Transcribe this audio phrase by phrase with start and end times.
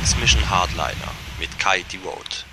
[0.00, 2.49] X-Mission Hardliner mit Kai Devote.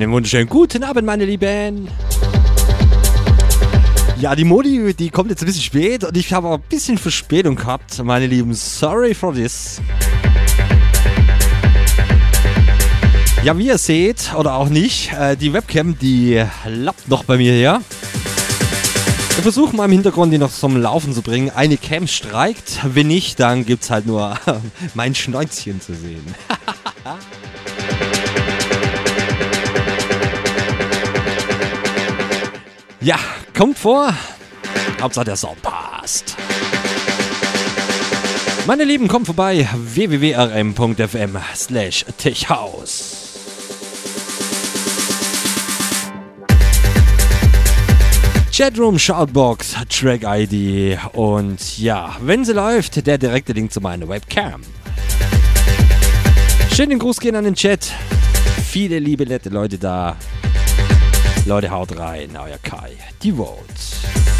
[0.00, 1.86] Einen wunderschönen guten Abend, meine Lieben.
[4.18, 6.96] Ja, die Modi, die kommt jetzt ein bisschen spät und ich habe auch ein bisschen
[6.96, 8.54] Verspätung gehabt, meine Lieben.
[8.54, 9.82] Sorry for this.
[13.44, 17.52] Ja, wie ihr seht, oder auch nicht, äh, die Webcam, die lappt noch bei mir
[17.52, 17.82] her.
[19.34, 21.50] Wir versuchen mal im Hintergrund die noch zum Laufen zu bringen.
[21.50, 24.38] Eine Cam streikt, wenn nicht, dann gibt es halt nur
[24.94, 26.24] mein Schnäuzchen zu sehen.
[33.00, 33.16] ja,
[33.56, 34.14] kommt vor.
[35.00, 36.36] Hauptsache der Sound passt.
[38.66, 43.16] Meine Lieben, kommt vorbei www.rm.fm slash techhaus.
[48.52, 54.60] Chatroom, Shoutbox, Track ID und ja, wenn sie läuft, der direkte Link zu meiner Webcam.
[56.74, 57.90] Schönen Gruß gehen an den Chat.
[58.70, 60.16] Viele liebe nette Leute da.
[61.50, 62.36] Leute, haut rein.
[62.36, 62.96] Euer Kai.
[63.24, 64.39] Die Votes.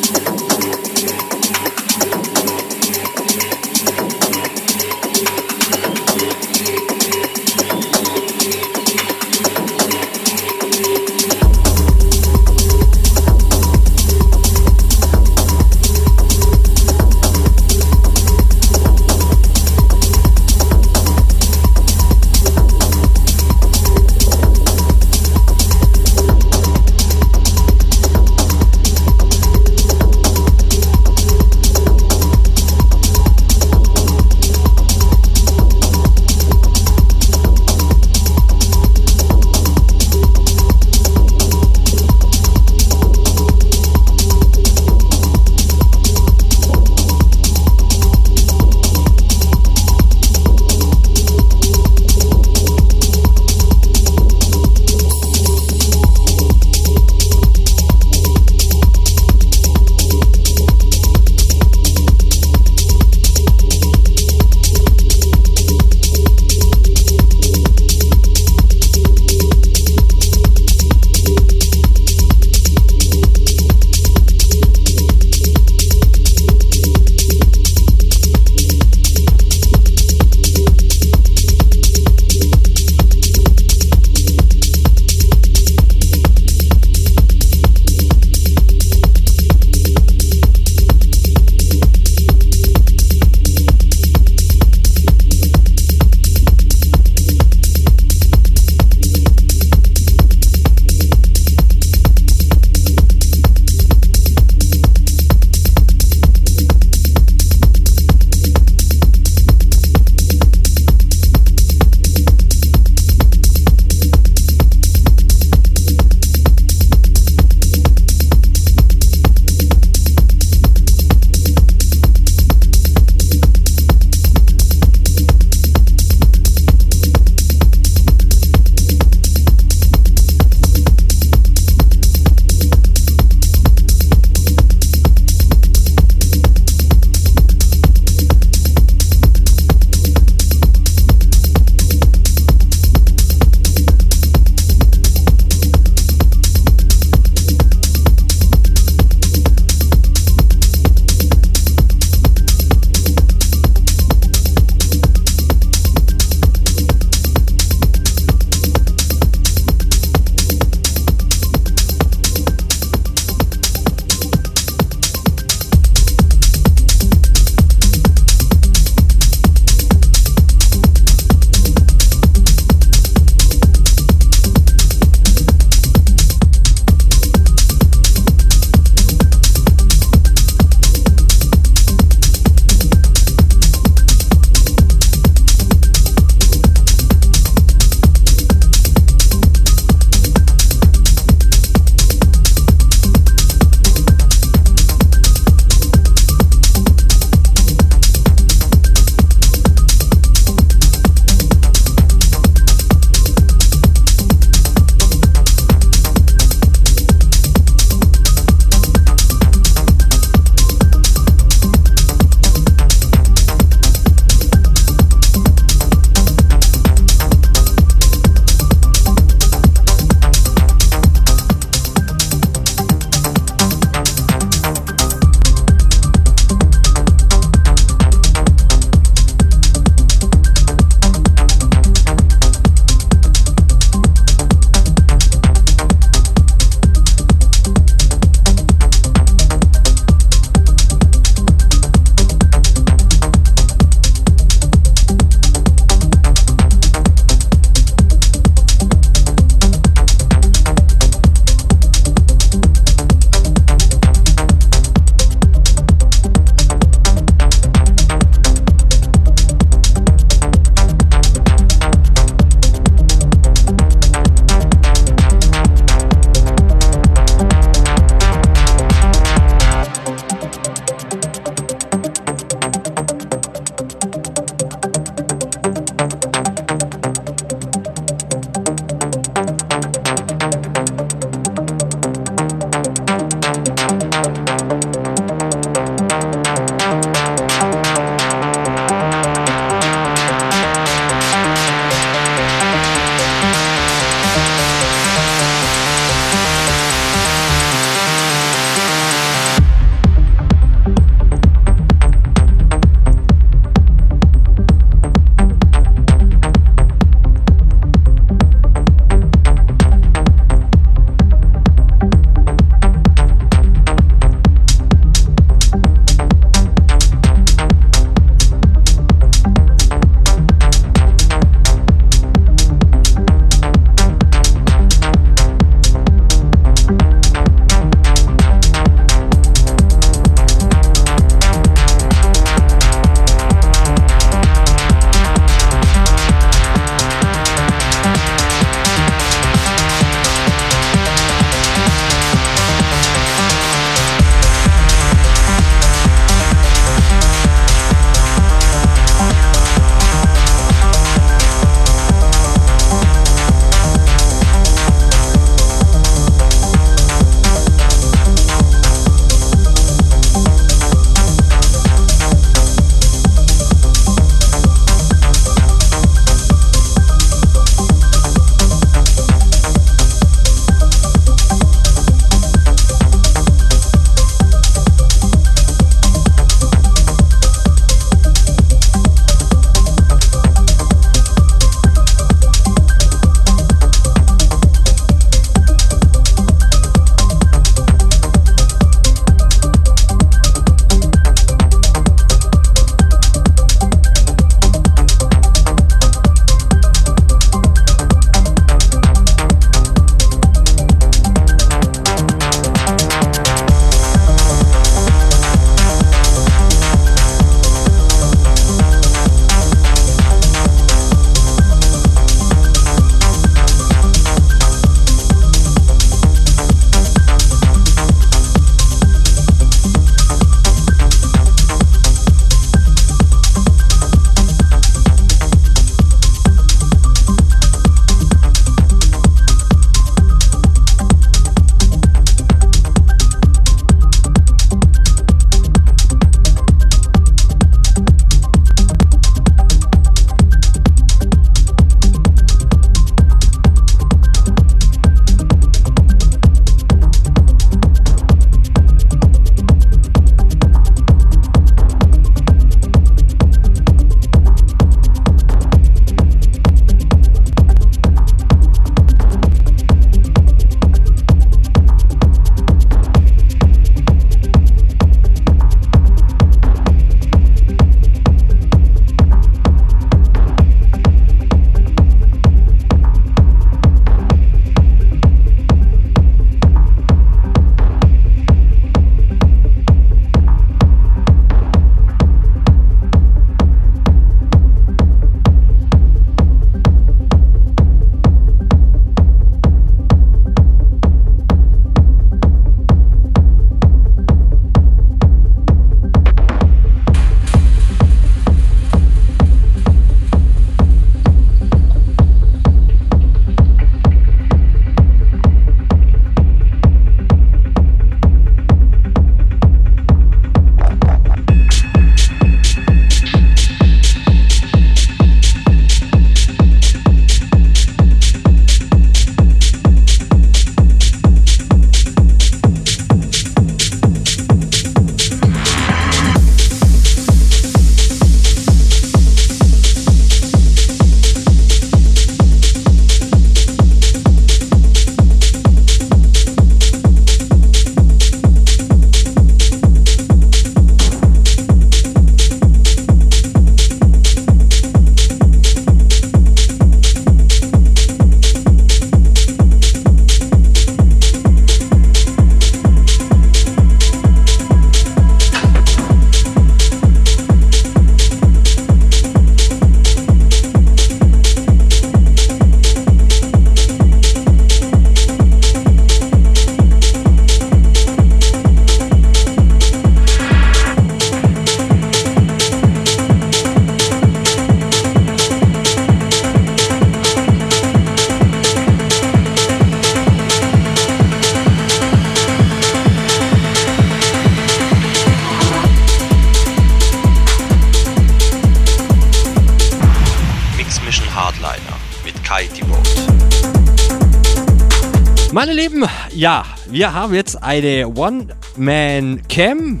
[596.96, 600.00] Wir haben jetzt eine One-Man-Cam.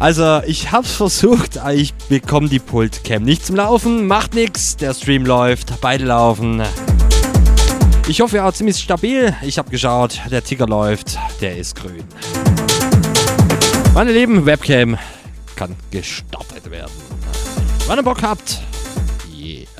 [0.00, 5.24] Also, ich hab's versucht, ich bekomme die Pult-Cam nicht zum Laufen, macht nichts, der Stream
[5.24, 6.60] läuft, beide laufen.
[8.08, 9.32] Ich hoffe, er ist ziemlich stabil.
[9.42, 12.02] Ich habe geschaut, der Ticker läuft, der ist grün.
[13.94, 14.98] Meine Lieben, Webcam
[15.54, 16.90] kann gestartet werden.
[17.86, 18.60] Wenn ihr Bock habt,
[19.44, 19.71] It's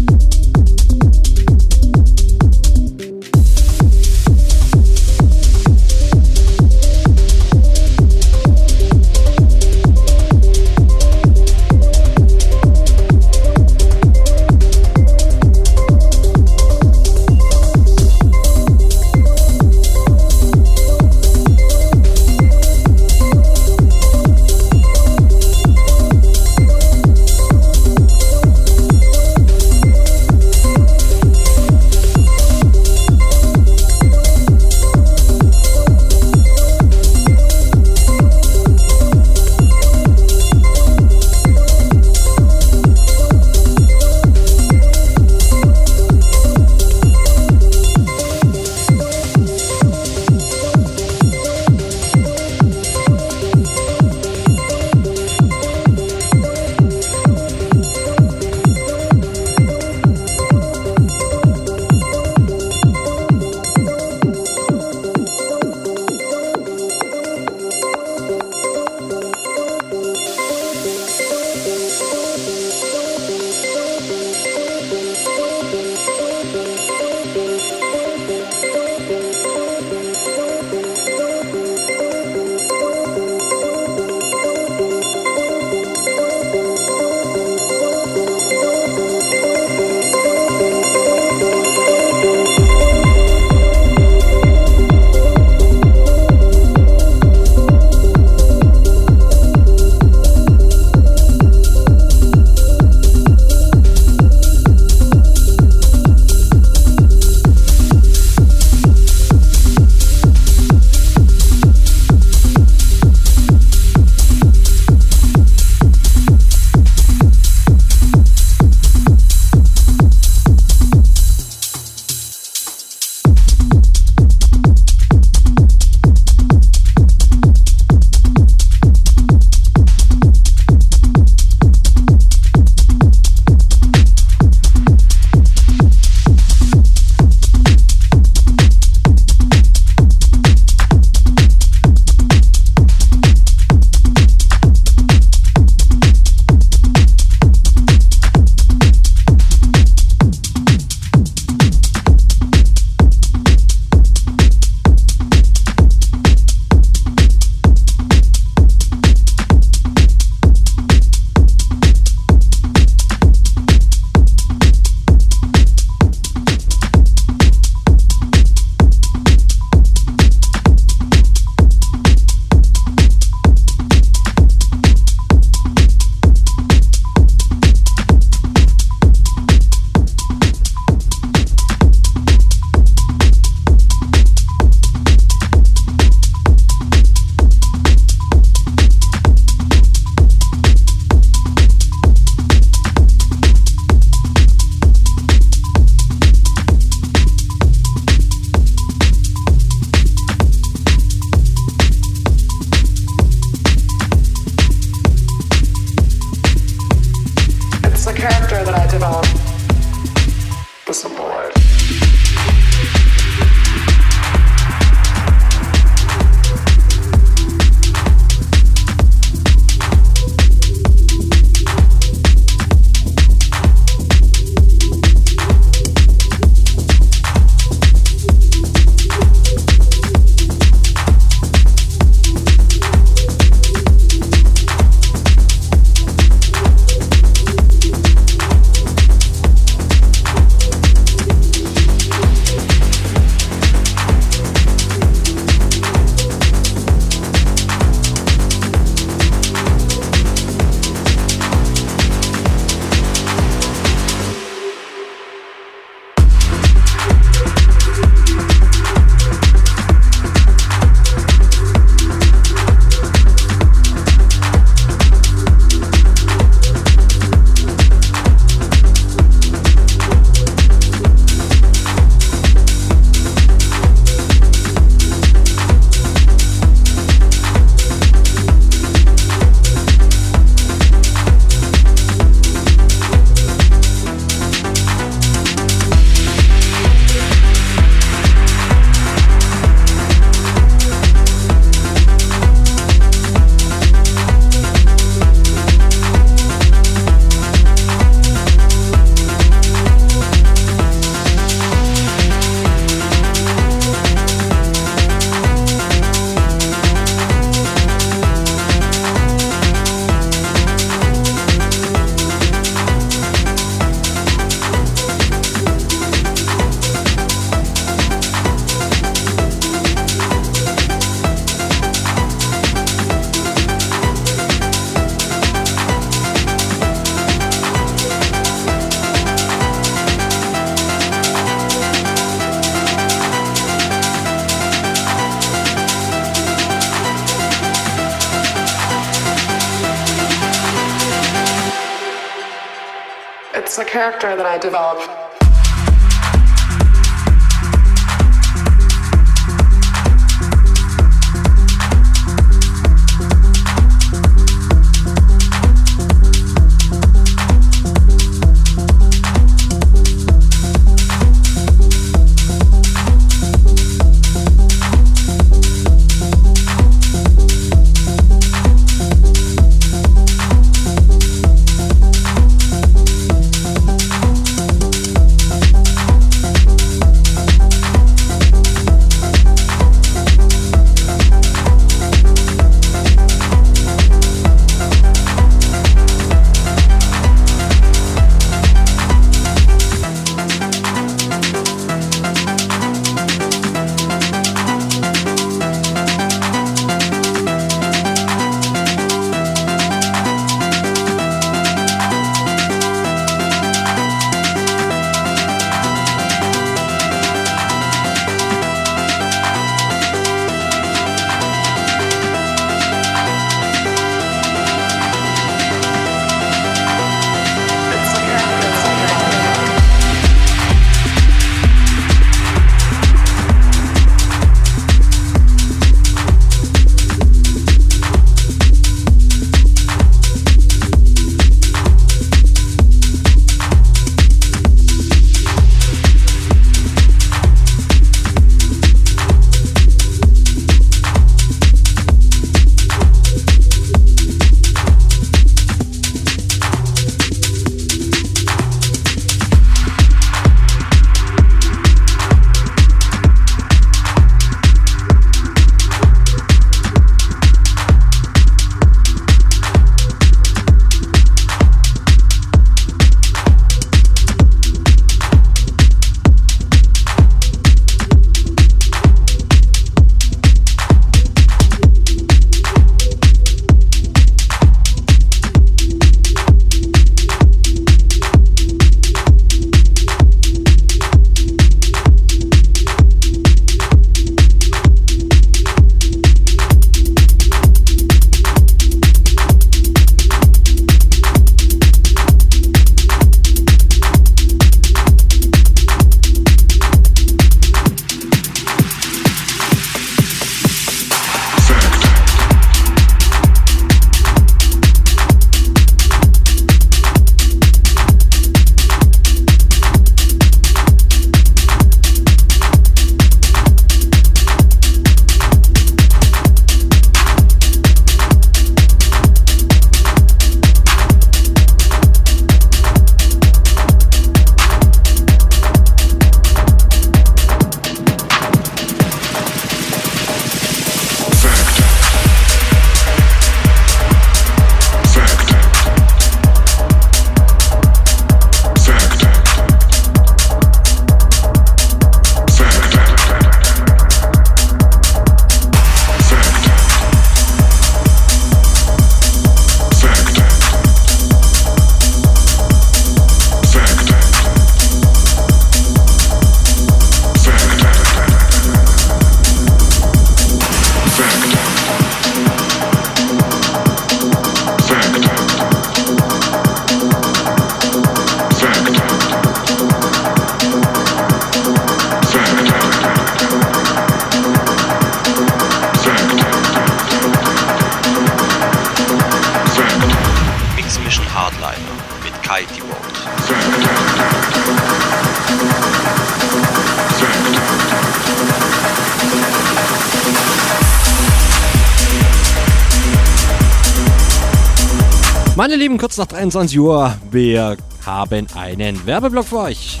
[595.60, 600.00] Meine Lieben, kurz nach 23 Uhr, wir haben einen Werbeblock für euch.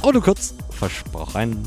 [0.00, 1.62] Auto kurz versprochen.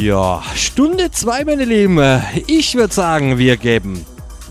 [0.00, 2.00] Ja, Stunde 2, meine Lieben.
[2.48, 4.04] Ich würde sagen, wir geben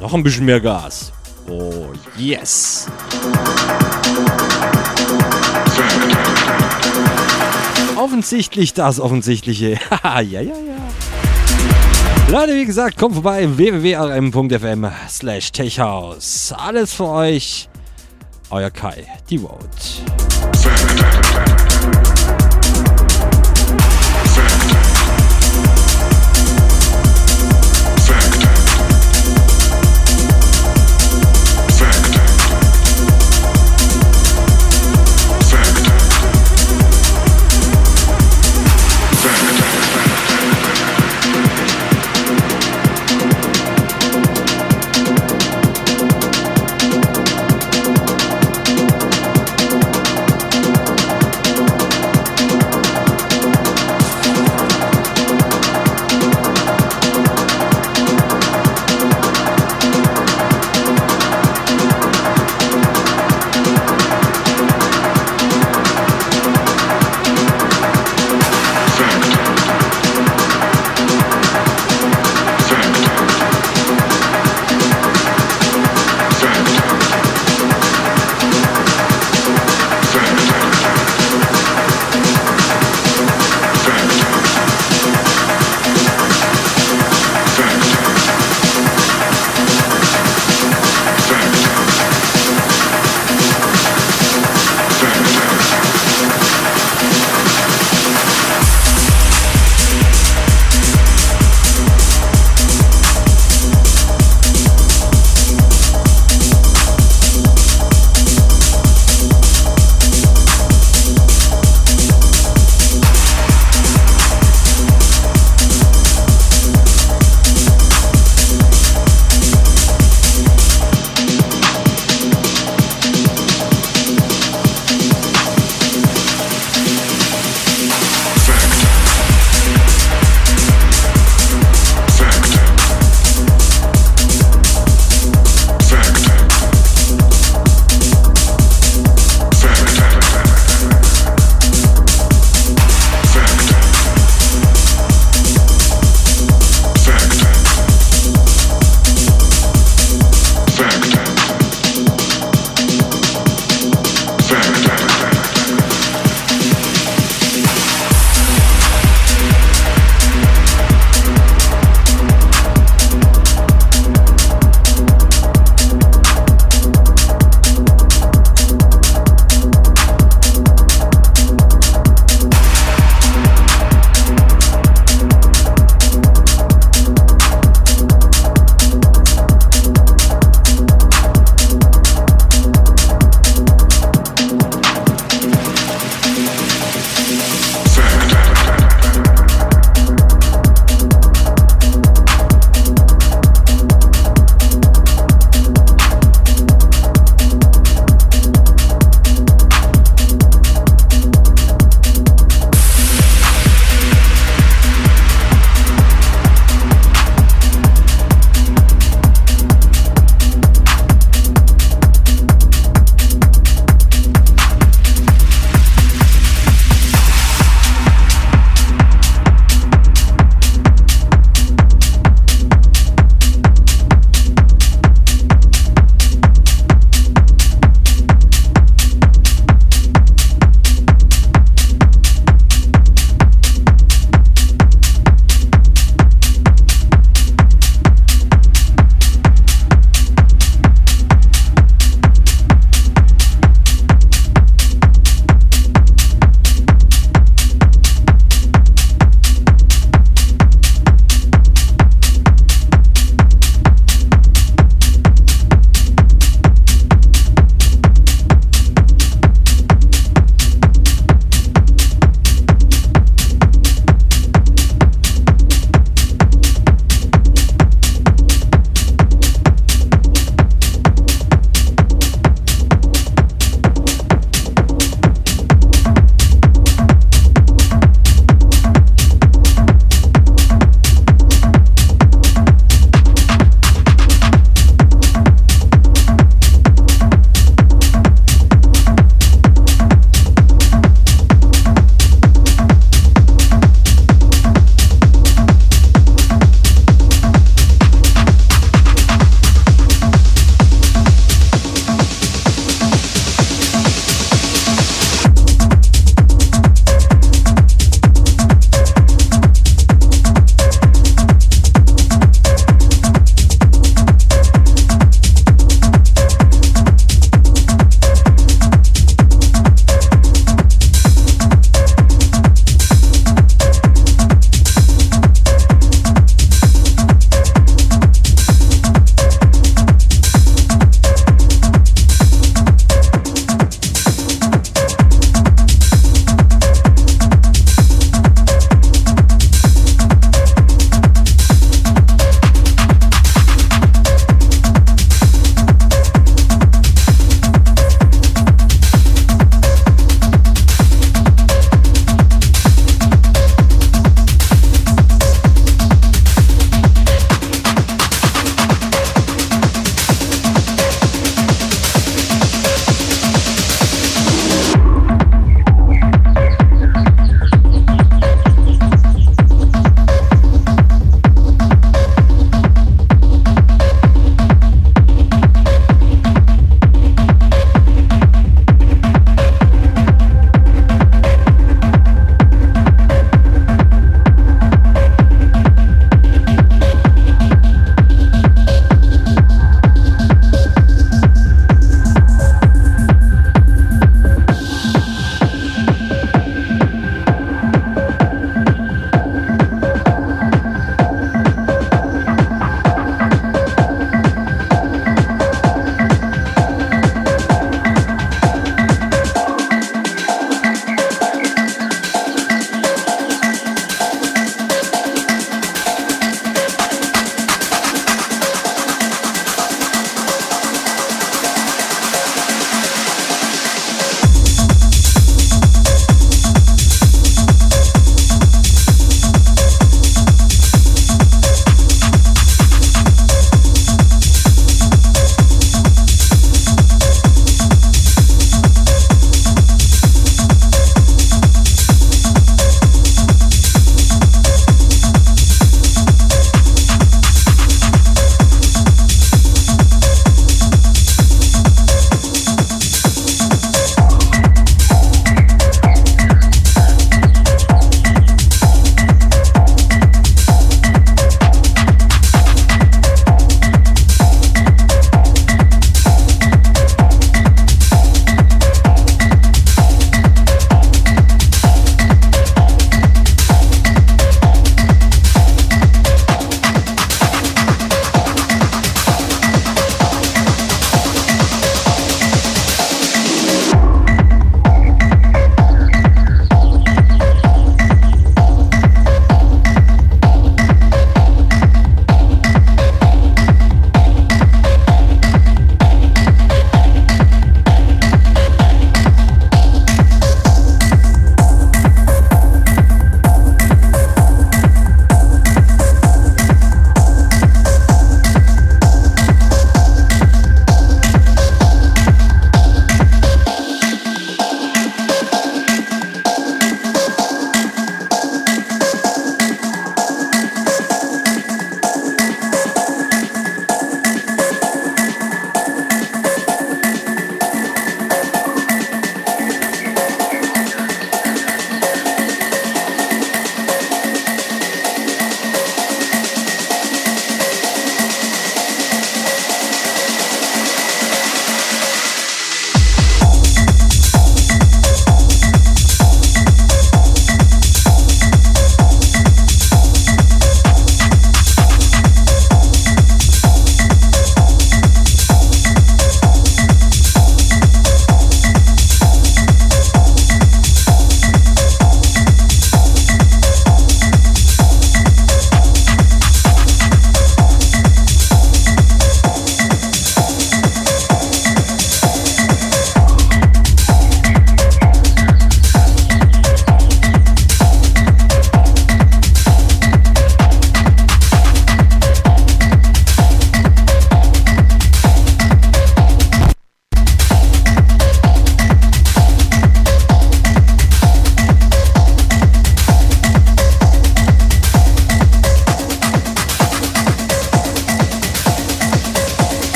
[0.00, 1.12] noch ein bisschen mehr Gas.
[1.48, 1.86] Oh,
[2.18, 2.88] yes.
[7.94, 9.78] Offensichtlich das Offensichtliche.
[10.02, 10.81] ja, ja, ja.
[12.32, 16.54] Leute, wie gesagt, kommt vorbei www.rm.fm slash techhouse.
[16.56, 17.68] Alles für euch.
[18.48, 19.68] Euer Kai, die Road.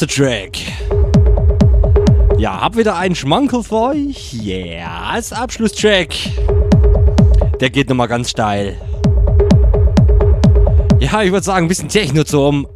[0.00, 0.58] Vorletzter Track.
[2.38, 4.34] Ja, hab wieder einen Schmankel für euch.
[4.42, 6.08] Yeah, als Abschlusstrack.
[7.60, 8.76] Der geht nochmal ganz steil.
[10.98, 12.66] Ja, ich würde sagen, ein bisschen Techno zum